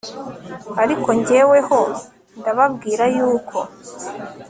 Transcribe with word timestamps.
ariko 0.83 1.09
jyeweho 1.25 1.79
ndababwira 2.39 3.03
yuko 3.15 3.59